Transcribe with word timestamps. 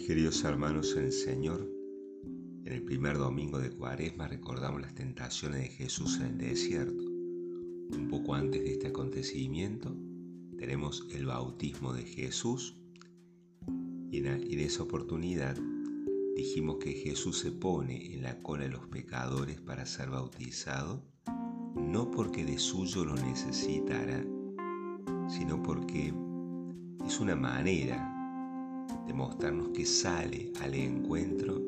Mis 0.00 0.06
queridos 0.06 0.42
hermanos 0.44 0.96
en 0.96 1.04
el 1.04 1.12
Señor, 1.12 1.70
en 2.64 2.72
el 2.72 2.82
primer 2.82 3.18
domingo 3.18 3.58
de 3.58 3.68
Cuaresma 3.70 4.28
recordamos 4.28 4.80
las 4.80 4.94
tentaciones 4.94 5.60
de 5.60 5.68
Jesús 5.68 6.16
en 6.20 6.26
el 6.28 6.38
desierto. 6.38 7.04
Un 7.04 8.08
poco 8.08 8.34
antes 8.34 8.62
de 8.62 8.72
este 8.72 8.86
acontecimiento 8.88 9.94
tenemos 10.56 11.06
el 11.10 11.26
bautismo 11.26 11.92
de 11.92 12.04
Jesús 12.04 12.80
y 14.10 14.16
en, 14.16 14.26
esa 14.58 14.84
oportunidad 14.84 15.58
dijimos 16.34 16.78
que 16.78 16.92
Jesús 16.92 17.38
se 17.38 17.52
pone 17.52 18.14
en 18.14 18.22
la 18.22 18.40
cola 18.40 18.62
de 18.62 18.70
los 18.70 18.86
pecadores 18.86 19.60
para 19.60 19.84
ser 19.84 20.08
bautizado, 20.08 21.04
no 21.76 22.10
porque 22.10 22.46
de 22.46 22.58
suyo 22.58 23.04
lo 23.04 23.16
necesitara, 23.16 24.24
sino 25.28 25.62
porque 25.62 26.14
es 27.06 27.20
una 27.20 27.36
manera 27.36 28.16
mostrarnos 29.12 29.70
que 29.70 29.84
sale 29.84 30.52
al 30.60 30.74
encuentro 30.74 31.60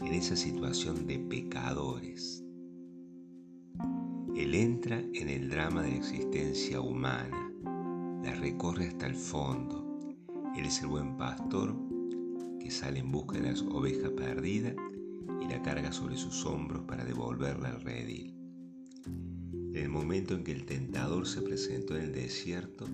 en 0.00 0.14
esa 0.14 0.36
situación 0.36 1.06
de 1.06 1.18
pecadores. 1.18 2.44
Él 4.36 4.54
entra 4.54 5.00
en 5.12 5.28
el 5.28 5.50
drama 5.50 5.82
de 5.82 5.90
la 5.90 5.96
existencia 5.96 6.80
humana, 6.80 7.52
la 8.22 8.34
recorre 8.34 8.86
hasta 8.86 9.06
el 9.06 9.14
fondo. 9.14 9.98
Él 10.56 10.64
es 10.64 10.80
el 10.80 10.88
buen 10.88 11.16
pastor 11.16 11.76
que 12.58 12.70
sale 12.70 13.00
en 13.00 13.12
busca 13.12 13.38
de 13.38 13.50
las 13.50 13.62
ovejas 13.62 14.10
perdidas 14.10 14.74
y 15.40 15.48
la 15.48 15.60
carga 15.62 15.92
sobre 15.92 16.16
sus 16.16 16.44
hombros 16.46 16.84
para 16.84 17.04
devolverla 17.04 17.70
al 17.70 17.80
redil. 17.82 18.34
En 19.04 19.76
el 19.76 19.88
momento 19.88 20.34
en 20.34 20.44
que 20.44 20.52
el 20.52 20.64
tentador 20.64 21.26
se 21.26 21.42
presentó 21.42 21.96
en 21.96 22.04
el 22.04 22.12
desierto, 22.12 22.86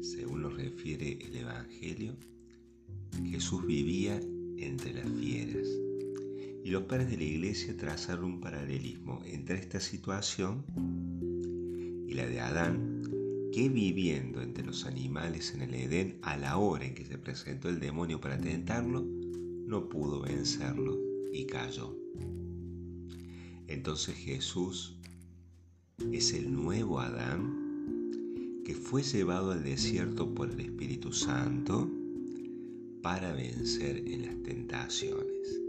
según 0.00 0.42
lo 0.42 0.50
refiere 0.50 1.18
el 1.20 1.36
Evangelio, 1.36 2.16
Jesús 3.24 3.66
vivía 3.66 4.20
entre 4.58 4.92
las 4.94 5.08
fieras. 5.10 5.66
Y 6.64 6.70
los 6.70 6.84
padres 6.84 7.10
de 7.10 7.16
la 7.16 7.24
iglesia 7.24 7.76
trazaron 7.76 8.24
un 8.24 8.40
paralelismo 8.40 9.22
entre 9.24 9.58
esta 9.58 9.80
situación 9.80 10.64
y 12.08 12.14
la 12.14 12.26
de 12.26 12.40
Adán, 12.40 13.02
que 13.52 13.68
viviendo 13.68 14.42
entre 14.42 14.64
los 14.64 14.84
animales 14.84 15.54
en 15.54 15.62
el 15.62 15.74
Edén 15.74 16.18
a 16.22 16.36
la 16.36 16.58
hora 16.58 16.84
en 16.84 16.94
que 16.94 17.04
se 17.04 17.18
presentó 17.18 17.68
el 17.68 17.80
demonio 17.80 18.20
para 18.20 18.38
tentarlo, 18.38 19.02
no 19.02 19.88
pudo 19.88 20.20
vencerlo 20.20 20.98
y 21.32 21.46
cayó. 21.46 21.96
Entonces 23.68 24.16
Jesús 24.16 24.98
es 26.12 26.32
el 26.32 26.52
nuevo 26.52 27.00
Adán 27.00 27.66
que 28.64 28.74
fue 28.74 29.02
llevado 29.02 29.52
al 29.52 29.62
desierto 29.62 30.34
por 30.34 30.50
el 30.50 30.60
Espíritu 30.60 31.12
Santo 31.12 31.88
para 33.06 33.32
vencer 33.32 33.98
en 33.98 34.22
las 34.22 34.42
tentaciones. 34.42 35.62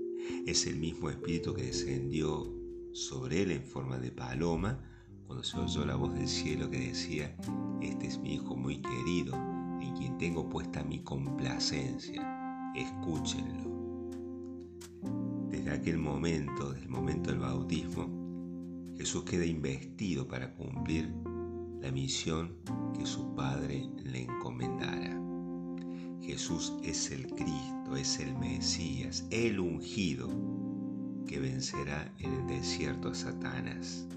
Es 0.48 0.66
el 0.66 0.78
mismo 0.78 1.12
espíritu 1.12 1.54
que 1.54 1.66
descendió 1.66 2.52
sobre 2.94 3.44
él 3.44 3.52
en 3.52 3.62
forma 3.62 4.00
de 4.00 4.10
paloma 4.10 4.80
cuando 5.28 5.44
se 5.44 5.60
oyó 5.60 5.86
la 5.86 5.94
voz 5.94 6.16
del 6.16 6.28
cielo 6.28 6.68
que 6.72 6.80
decía, 6.80 7.38
este 7.80 8.08
es 8.08 8.18
mi 8.18 8.34
hijo 8.34 8.56
muy 8.56 8.82
querido, 8.82 9.36
en 9.80 9.96
quien 9.96 10.18
tengo 10.18 10.50
puesta 10.50 10.84
mi 10.84 11.04
complacencia, 11.04 12.72
escúchenlo. 12.76 13.70
Desde 15.52 15.70
aquel 15.70 16.00
momento, 16.00 16.72
desde 16.72 16.86
el 16.86 16.90
momento 16.90 17.30
del 17.30 17.42
bautismo, 17.42 18.96
Jesús 18.98 19.26
queda 19.26 19.46
investido 19.46 20.28
para 20.28 20.56
cumplir 20.56 21.14
la 21.82 21.92
misión 21.92 22.56
que 22.98 23.06
su 23.06 23.36
Padre 23.36 23.88
le 24.06 24.24
encomendara. 24.24 25.27
Jesús 26.22 26.74
es 26.84 27.12
el 27.12 27.28
Cristo, 27.28 27.96
es 27.96 28.20
el 28.20 28.36
Mesías, 28.38 29.26
el 29.30 29.60
ungido 29.60 30.30
que 31.28 31.40
vencerá 31.40 32.14
en 32.20 32.34
el 32.34 32.48
desierto 32.48 33.10
a 33.10 33.16
Satanás. 33.16 34.08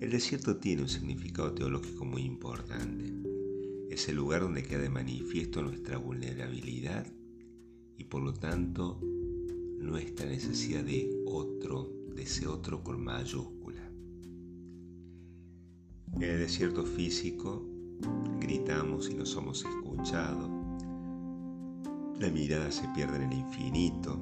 El 0.00 0.10
desierto 0.10 0.56
tiene 0.56 0.82
un 0.82 0.88
significado 0.88 1.52
teológico 1.52 2.04
muy 2.04 2.22
importante. 2.22 3.12
Es 3.90 4.08
el 4.08 4.16
lugar 4.16 4.42
donde 4.42 4.62
queda 4.62 4.80
de 4.80 4.90
manifiesto 4.90 5.62
nuestra 5.62 5.96
vulnerabilidad 5.96 7.06
y 7.96 8.04
por 8.04 8.22
lo 8.22 8.34
tanto 8.34 9.00
nuestra 9.78 10.26
necesidad 10.26 10.84
de 10.84 11.22
otro, 11.26 11.90
de 12.14 12.22
ese 12.22 12.46
otro 12.46 12.82
con 12.82 13.02
mayúscula. 13.02 13.90
En 16.14 16.22
el 16.22 16.40
desierto 16.40 16.84
físico 16.84 17.66
gritamos 18.40 19.08
y 19.10 19.14
no 19.14 19.24
somos 19.24 19.64
escuchados 19.64 20.55
la 22.18 22.30
mirada 22.30 22.70
se 22.70 22.88
pierde 22.94 23.16
en 23.16 23.32
el 23.32 23.38
infinito. 23.38 24.18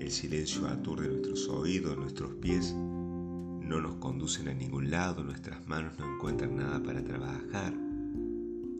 El 0.00 0.10
silencio 0.10 0.66
aturde 0.66 1.08
nuestros 1.08 1.48
oídos, 1.48 1.96
nuestros 1.96 2.34
pies 2.36 2.74
no 2.74 3.80
nos 3.80 3.96
conducen 3.96 4.48
a 4.48 4.54
ningún 4.54 4.90
lado, 4.90 5.22
nuestras 5.22 5.66
manos 5.66 5.98
no 5.98 6.14
encuentran 6.14 6.56
nada 6.56 6.82
para 6.82 7.02
trabajar. 7.02 7.74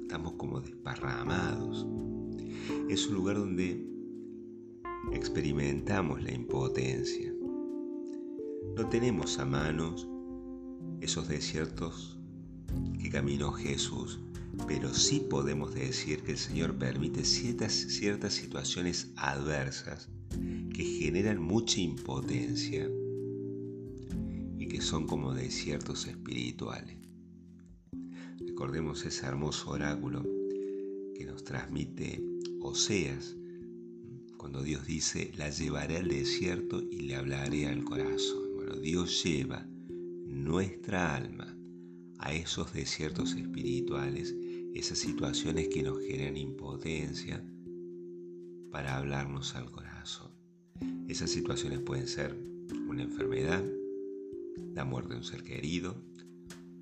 Estamos 0.02 0.34
como 0.34 0.60
desparramados. 0.60 1.86
Es 2.88 3.06
un 3.08 3.14
lugar 3.14 3.36
donde 3.36 3.86
experimentamos 5.12 6.22
la 6.22 6.32
impotencia. 6.32 7.32
No 8.76 8.88
tenemos 8.88 9.38
a 9.38 9.44
manos 9.44 10.08
esos 11.00 11.28
desiertos 11.28 12.18
que 13.00 13.10
caminó 13.10 13.52
Jesús 13.52 14.18
pero 14.66 14.94
sí 14.94 15.20
podemos 15.28 15.74
decir 15.74 16.22
que 16.22 16.32
el 16.32 16.38
Señor 16.38 16.76
permite 16.76 17.24
ciertas, 17.24 17.72
ciertas 17.72 18.34
situaciones 18.34 19.10
adversas 19.16 20.08
que 20.72 20.84
generan 20.84 21.42
mucha 21.42 21.80
impotencia 21.80 22.88
y 24.58 24.66
que 24.66 24.80
son 24.80 25.06
como 25.06 25.34
desiertos 25.34 26.06
espirituales. 26.06 26.96
Recordemos 28.38 29.04
ese 29.04 29.26
hermoso 29.26 29.70
oráculo 29.70 30.22
que 31.16 31.24
nos 31.26 31.44
transmite 31.44 32.22
Oseas, 32.60 33.36
cuando 34.38 34.62
Dios 34.62 34.86
dice, 34.86 35.32
la 35.36 35.50
llevaré 35.50 35.98
al 35.98 36.08
desierto 36.08 36.82
y 36.82 37.00
le 37.00 37.16
hablaré 37.16 37.66
al 37.66 37.84
corazón. 37.84 38.54
Bueno, 38.54 38.76
Dios 38.76 39.22
lleva 39.22 39.66
nuestra 40.26 41.14
alma 41.16 41.53
a 42.24 42.32
esos 42.32 42.72
desiertos 42.72 43.34
espirituales 43.34 44.34
esas 44.74 44.98
situaciones 44.98 45.68
que 45.68 45.82
nos 45.82 46.00
generan 46.00 46.36
impotencia 46.36 47.44
para 48.72 48.96
hablarnos 48.96 49.54
al 49.54 49.70
corazón. 49.70 50.32
Esas 51.06 51.30
situaciones 51.30 51.78
pueden 51.80 52.08
ser 52.08 52.36
una 52.88 53.04
enfermedad, 53.04 53.62
la 54.74 54.84
muerte 54.84 55.12
de 55.12 55.18
un 55.18 55.24
ser 55.24 55.44
querido, 55.44 55.94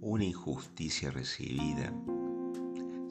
una 0.01 0.25
injusticia 0.25 1.11
recibida, 1.11 1.93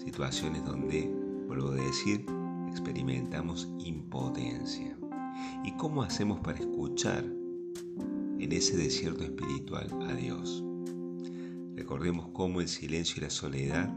situaciones 0.03 0.65
donde, 0.65 1.07
vuelvo 1.47 1.69
a 1.69 1.75
decir, 1.75 2.25
experimentamos 2.69 3.69
impotencia. 3.85 4.97
¿Y 5.63 5.73
cómo 5.73 6.01
hacemos 6.01 6.39
para 6.39 6.57
escuchar 6.59 7.23
en 7.23 8.51
ese 8.51 8.77
desierto 8.77 9.23
espiritual 9.23 9.89
a 10.09 10.15
Dios? 10.15 10.63
Recordemos 11.81 12.27
cómo 12.31 12.61
el 12.61 12.67
silencio 12.67 13.15
y 13.17 13.21
la 13.21 13.31
soledad 13.31 13.91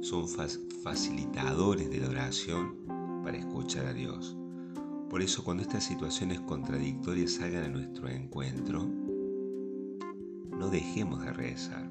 son 0.00 0.26
facilitadores 0.82 1.88
de 1.88 2.00
la 2.00 2.08
oración 2.08 2.74
para 3.22 3.38
escuchar 3.38 3.86
a 3.86 3.92
Dios. 3.92 4.36
Por 5.08 5.22
eso 5.22 5.44
cuando 5.44 5.62
estas 5.62 5.84
situaciones 5.84 6.40
contradictorias 6.40 7.34
salgan 7.34 7.62
a 7.62 7.68
nuestro 7.68 8.08
encuentro, 8.08 8.90
no 10.58 10.68
dejemos 10.70 11.24
de 11.24 11.32
rezar. 11.32 11.88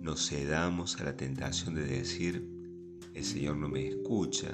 No 0.00 0.14
cedamos 0.14 1.00
a 1.00 1.04
la 1.04 1.16
tentación 1.16 1.74
de 1.74 1.84
decir, 1.84 2.48
el 3.14 3.24
Señor 3.24 3.56
no 3.56 3.68
me 3.68 3.88
escucha, 3.88 4.52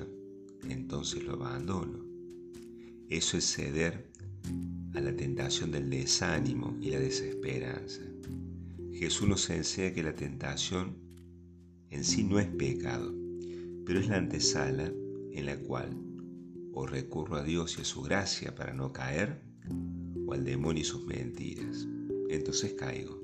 entonces 0.66 1.24
lo 1.24 1.34
abandono. 1.34 2.06
Eso 3.10 3.36
es 3.36 3.44
ceder 3.44 4.10
a 4.94 5.00
la 5.00 5.14
tentación 5.14 5.70
del 5.70 5.90
desánimo 5.90 6.74
y 6.80 6.88
la 6.88 7.00
desesperanza. 7.00 8.00
Jesús 8.98 9.28
nos 9.28 9.48
enseña 9.48 9.94
que 9.94 10.02
la 10.02 10.12
tentación 10.12 10.96
en 11.88 12.02
sí 12.02 12.24
no 12.24 12.40
es 12.40 12.48
pecado, 12.48 13.14
pero 13.86 14.00
es 14.00 14.08
la 14.08 14.16
antesala 14.16 14.92
en 15.32 15.46
la 15.46 15.56
cual 15.56 15.96
o 16.72 16.84
recurro 16.84 17.36
a 17.36 17.44
Dios 17.44 17.78
y 17.78 17.82
a 17.82 17.84
su 17.84 18.02
gracia 18.02 18.56
para 18.56 18.74
no 18.74 18.92
caer, 18.92 19.40
o 20.26 20.32
al 20.32 20.44
demonio 20.44 20.82
y 20.82 20.84
sus 20.84 21.06
mentiras. 21.06 21.86
Entonces 22.28 22.74
caigo. 22.74 23.20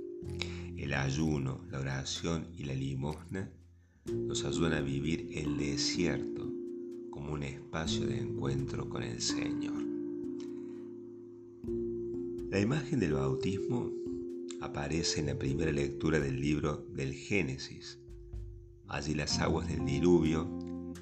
El 0.76 0.94
ayuno, 0.94 1.64
la 1.72 1.80
oración 1.80 2.46
y 2.56 2.64
la 2.64 2.74
limosna 2.74 3.50
nos 4.06 4.44
ayudan 4.44 4.74
a 4.74 4.80
vivir 4.80 5.28
el 5.34 5.58
desierto 5.58 6.52
como 7.10 7.32
un 7.32 7.42
espacio 7.42 8.06
de 8.06 8.18
encuentro 8.18 8.88
con 8.88 9.02
el 9.02 9.20
Señor. 9.20 9.82
La 12.50 12.60
imagen 12.60 13.00
del 13.00 13.14
bautismo 13.14 13.90
aparece 14.64 15.20
en 15.20 15.26
la 15.26 15.38
primera 15.38 15.70
lectura 15.70 16.18
del 16.18 16.40
libro 16.40 16.86
del 16.94 17.12
Génesis, 17.12 18.00
Allí 18.88 19.14
las 19.14 19.38
aguas 19.40 19.68
del 19.68 19.84
diluvio 19.84 20.48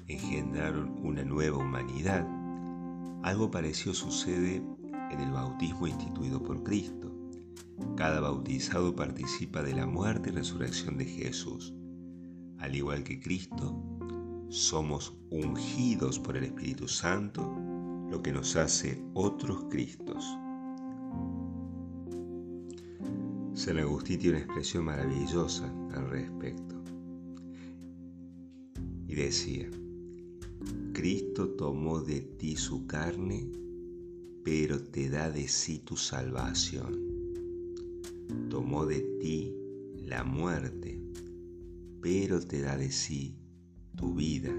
engendraron 0.07 0.99
una 1.01 1.23
nueva 1.23 1.57
humanidad 1.57 2.27
Algo 3.23 3.49
parecido 3.51 3.93
sucede 3.93 4.61
en 5.11 5.19
el 5.19 5.31
bautismo 5.31 5.87
instituido 5.87 6.43
por 6.43 6.63
Cristo. 6.63 7.09
Cada 7.95 8.19
bautizado 8.19 8.95
participa 8.95 9.63
de 9.63 9.73
la 9.73 9.85
muerte 9.85 10.29
y 10.29 10.33
resurrección 10.33 10.97
de 10.97 11.05
Jesús. 11.05 11.73
Al 12.57 12.75
igual 12.75 13.03
que 13.03 13.19
Cristo, 13.19 13.81
somos 14.49 15.13
ungidos 15.29 16.19
por 16.19 16.35
el 16.35 16.43
Espíritu 16.43 16.87
Santo, 16.87 17.41
lo 18.09 18.21
que 18.21 18.33
nos 18.33 18.55
hace 18.57 19.01
otros 19.13 19.65
Cristos. 19.69 20.37
San 23.63 23.77
Agustín 23.77 24.19
tiene 24.19 24.35
una 24.35 24.45
expresión 24.45 24.83
maravillosa 24.83 25.73
al 25.93 26.09
respecto. 26.09 26.83
Y 29.07 29.15
decía, 29.15 29.69
Cristo 30.91 31.47
tomó 31.51 32.01
de 32.01 32.19
ti 32.19 32.57
su 32.57 32.85
carne, 32.87 33.49
pero 34.43 34.83
te 34.83 35.09
da 35.09 35.29
de 35.29 35.47
sí 35.47 35.79
tu 35.79 35.95
salvación. 35.95 36.99
Tomó 38.49 38.85
de 38.85 38.99
ti 39.21 39.55
la 39.95 40.25
muerte, 40.25 41.01
pero 42.01 42.41
te 42.41 42.59
da 42.59 42.75
de 42.75 42.91
sí 42.91 43.37
tu 43.95 44.13
vida. 44.13 44.51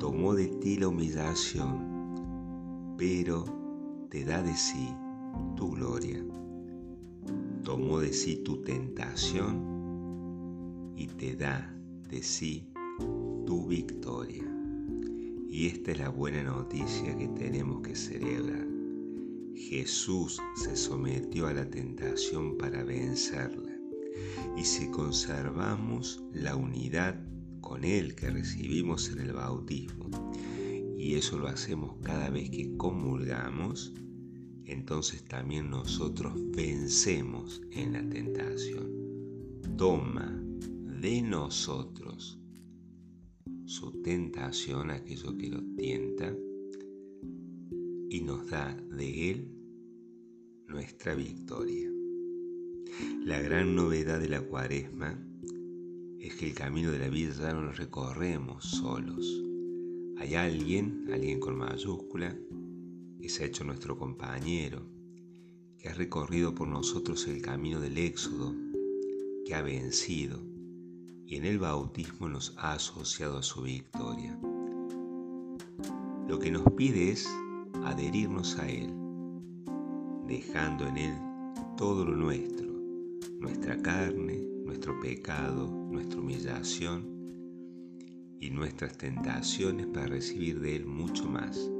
Tomó 0.00 0.34
de 0.34 0.48
ti 0.48 0.76
la 0.76 0.88
humillación, 0.88 2.96
pero 2.98 3.44
te 4.10 4.24
da 4.24 4.42
de 4.42 4.56
sí 4.56 4.88
tu 5.54 5.70
gloria 5.70 6.20
tomó 7.68 8.00
de 8.00 8.14
sí 8.14 8.36
tu 8.36 8.62
tentación 8.62 9.62
y 10.96 11.06
te 11.06 11.36
da 11.36 11.70
de 12.08 12.22
sí 12.22 12.72
tu 13.44 13.66
victoria. 13.66 14.50
Y 15.50 15.66
esta 15.66 15.92
es 15.92 15.98
la 15.98 16.08
buena 16.08 16.42
noticia 16.44 17.14
que 17.14 17.28
tenemos 17.28 17.82
que 17.82 17.94
celebrar. 17.94 18.66
Jesús 19.54 20.40
se 20.56 20.76
sometió 20.76 21.46
a 21.46 21.52
la 21.52 21.68
tentación 21.68 22.56
para 22.56 22.82
vencerla. 22.84 23.76
Y 24.56 24.64
si 24.64 24.88
conservamos 24.90 26.24
la 26.32 26.56
unidad 26.56 27.22
con 27.60 27.84
Él 27.84 28.14
que 28.14 28.30
recibimos 28.30 29.10
en 29.10 29.18
el 29.18 29.34
bautismo, 29.34 30.08
y 30.96 31.16
eso 31.16 31.36
lo 31.36 31.48
hacemos 31.48 31.96
cada 32.02 32.30
vez 32.30 32.48
que 32.48 32.74
comulgamos, 32.78 33.92
entonces 34.68 35.24
también 35.24 35.70
nosotros 35.70 36.34
vencemos 36.54 37.62
en 37.70 37.94
la 37.94 38.08
tentación. 38.08 38.92
Toma 39.76 40.40
de 41.00 41.22
nosotros 41.22 42.38
su 43.64 44.02
tentación, 44.02 44.90
aquello 44.90 45.36
que 45.36 45.48
lo 45.48 45.62
tienta, 45.76 46.34
y 48.10 48.20
nos 48.20 48.48
da 48.50 48.74
de 48.90 49.30
él 49.30 49.48
nuestra 50.66 51.14
victoria. 51.14 51.90
La 53.24 53.40
gran 53.40 53.74
novedad 53.74 54.20
de 54.20 54.28
la 54.28 54.42
cuaresma 54.42 55.18
es 56.18 56.34
que 56.34 56.46
el 56.46 56.54
camino 56.54 56.90
de 56.90 56.98
la 56.98 57.08
vida 57.08 57.32
ya 57.32 57.52
no 57.54 57.62
lo 57.62 57.72
recorremos 57.72 58.64
solos. 58.64 59.44
Hay 60.18 60.34
alguien, 60.34 61.06
alguien 61.12 61.40
con 61.40 61.56
mayúscula, 61.56 62.36
que 63.20 63.28
se 63.28 63.42
ha 63.42 63.46
hecho 63.46 63.64
nuestro 63.64 63.98
compañero, 63.98 64.86
que 65.78 65.88
ha 65.88 65.94
recorrido 65.94 66.54
por 66.54 66.68
nosotros 66.68 67.26
el 67.26 67.42
camino 67.42 67.80
del 67.80 67.98
éxodo, 67.98 68.54
que 69.44 69.54
ha 69.54 69.62
vencido 69.62 70.40
y 71.26 71.36
en 71.36 71.44
el 71.44 71.58
bautismo 71.58 72.28
nos 72.28 72.54
ha 72.56 72.72
asociado 72.72 73.38
a 73.38 73.42
su 73.42 73.62
victoria. 73.62 74.38
Lo 76.26 76.38
que 76.38 76.50
nos 76.50 76.64
pide 76.72 77.10
es 77.10 77.28
adherirnos 77.84 78.58
a 78.58 78.68
Él, 78.68 78.92
dejando 80.26 80.86
en 80.86 80.96
Él 80.96 81.14
todo 81.76 82.04
lo 82.04 82.16
nuestro, 82.16 82.66
nuestra 83.40 83.80
carne, 83.82 84.42
nuestro 84.64 84.98
pecado, 85.00 85.66
nuestra 85.90 86.20
humillación 86.20 87.06
y 88.40 88.50
nuestras 88.50 88.96
tentaciones 88.96 89.86
para 89.86 90.06
recibir 90.06 90.60
de 90.60 90.76
Él 90.76 90.86
mucho 90.86 91.26
más 91.26 91.70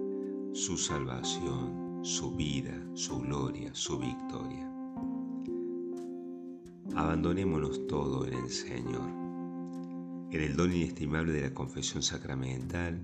su 0.53 0.77
salvación, 0.77 2.01
su 2.03 2.35
vida, 2.35 2.75
su 2.95 3.21
gloria, 3.21 3.75
su 3.75 3.99
victoria. 3.99 4.73
Abandonémonos 6.95 7.87
todo 7.87 8.27
en 8.27 8.35
el 8.35 8.51
Señor, 8.51 9.09
en 10.31 10.41
el 10.41 10.57
don 10.57 10.73
inestimable 10.73 11.33
de 11.33 11.43
la 11.43 11.55
confesión 11.55 12.03
sacramental, 12.03 13.01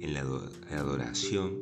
en 0.00 0.14
la 0.14 0.20
adoración 0.70 1.58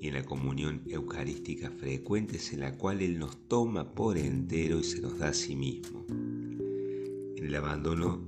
y 0.00 0.08
en 0.08 0.14
la 0.14 0.24
comunión 0.24 0.82
eucarística 0.88 1.70
frecuentes 1.70 2.52
en 2.52 2.60
la 2.60 2.76
cual 2.76 3.00
Él 3.00 3.18
nos 3.18 3.48
toma 3.48 3.94
por 3.94 4.18
entero 4.18 4.80
y 4.80 4.84
se 4.84 5.00
nos 5.00 5.18
da 5.18 5.28
a 5.28 5.34
sí 5.34 5.54
mismo. 5.54 6.04
En 6.08 7.44
el 7.44 7.54
abandono 7.54 8.20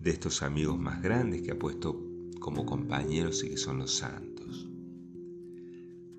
de 0.00 0.10
estos 0.10 0.42
amigos 0.42 0.78
más 0.78 1.02
grandes 1.02 1.42
que 1.42 1.52
ha 1.52 1.58
puesto 1.58 2.07
como 2.38 2.64
compañeros 2.66 3.42
y 3.44 3.50
que 3.50 3.56
son 3.56 3.78
los 3.78 3.94
santos. 3.94 4.68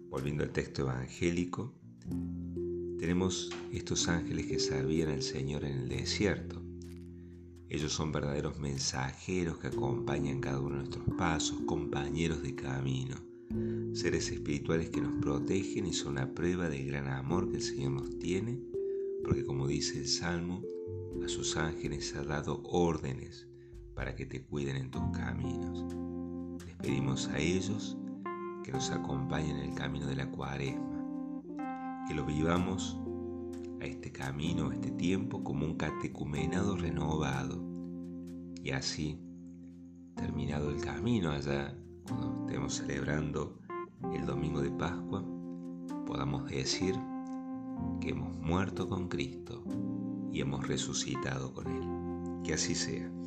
Volviendo 0.10 0.44
al 0.44 0.51
texto 0.51 0.81
evangélico, 0.81 1.74
tenemos 3.00 3.50
estos 3.71 4.07
ángeles 4.07 4.48
que 4.48 4.60
servían 4.60 5.10
al 5.10 5.21
Señor 5.21 5.63
en 5.63 5.80
el 5.80 5.89
desierto. 5.89 6.62
Ellos 7.69 7.94
son 7.94 8.12
verdaderos 8.12 8.60
mensajeros 8.60 9.60
que 9.60 9.68
acompañan 9.68 10.42
cada 10.42 10.60
uno 10.60 10.77
de 10.77 10.83
nuestros 10.83 11.06
pasos, 11.18 11.60
compañeros 11.66 12.42
de 12.42 12.56
camino, 12.56 13.16
seres 13.94 14.31
espirituales 14.31 14.89
que 14.89 15.01
nos 15.01 15.21
protegen 15.21 15.86
y 15.86 15.94
son 15.94 16.16
la 16.16 16.33
prueba 16.33 16.68
del 16.69 16.88
gran 16.88 17.07
amor 17.07 17.50
que 17.50 17.57
el 17.57 17.63
Señor 17.63 17.92
nos 17.92 18.18
tiene, 18.18 18.60
porque 19.24 19.45
como 19.45 19.68
dice 19.68 20.00
el 20.00 20.07
Salmo, 20.07 20.63
a 21.24 21.27
sus 21.27 21.56
ángeles 21.57 22.16
ha 22.16 22.24
dado 22.24 22.62
órdenes 22.63 23.48
para 23.94 24.16
que 24.16 24.25
te 24.25 24.42
cuiden 24.42 24.77
en 24.77 24.92
tus 24.92 25.04
caminos. 25.12 26.08
Pedimos 26.89 27.27
a 27.27 27.38
ellos 27.38 27.95
que 28.63 28.71
nos 28.71 28.89
acompañen 28.89 29.57
en 29.57 29.69
el 29.69 29.75
camino 29.75 30.07
de 30.07 30.15
la 30.15 30.31
cuaresma, 30.31 31.03
que 32.07 32.15
lo 32.15 32.25
vivamos 32.25 33.00
a 33.80 33.86
este 33.86 34.11
camino, 34.11 34.71
a 34.71 34.73
este 34.73 34.90
tiempo, 34.94 35.44
como 35.44 35.68
un 35.68 35.75
catecumenado 35.75 36.75
renovado. 36.75 37.63
Y 38.63 38.71
así, 38.71 39.21
terminado 40.16 40.71
el 40.71 40.81
camino 40.81 41.30
allá, 41.30 41.78
cuando 42.07 42.47
estemos 42.47 42.78
celebrando 42.78 43.59
el 44.11 44.25
domingo 44.25 44.59
de 44.59 44.71
Pascua, 44.71 45.23
podamos 46.07 46.49
decir 46.49 46.95
que 48.02 48.09
hemos 48.09 48.35
muerto 48.40 48.90
con 48.90 49.09
Cristo 49.09 49.63
y 50.33 50.42
hemos 50.42 50.68
resucitado 50.68 51.54
con 51.54 51.68
Él. 51.68 52.44
Que 52.44 52.56
así 52.56 52.73
sea. 52.73 53.19